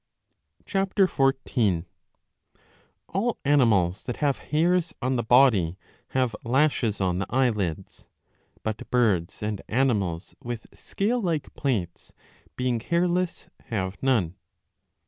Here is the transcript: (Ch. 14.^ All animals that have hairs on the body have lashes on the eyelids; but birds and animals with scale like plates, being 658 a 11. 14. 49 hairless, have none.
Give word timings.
(Ch. 0.65 0.73
14.^ 0.73 1.85
All 3.09 3.37
animals 3.45 4.03
that 4.05 4.17
have 4.17 4.39
hairs 4.49 4.95
on 4.99 5.15
the 5.15 5.21
body 5.21 5.77
have 6.17 6.35
lashes 6.43 6.99
on 6.99 7.19
the 7.19 7.27
eyelids; 7.29 8.07
but 8.63 8.89
birds 8.89 9.43
and 9.43 9.61
animals 9.67 10.33
with 10.43 10.65
scale 10.73 11.21
like 11.21 11.53
plates, 11.53 12.13
being 12.55 12.79
658 12.79 12.95
a 12.95 12.99
11. 13.03 13.15
14. 13.69 13.69
49 13.69 13.69
hairless, 13.69 13.69
have 13.93 13.97
none. 14.01 14.35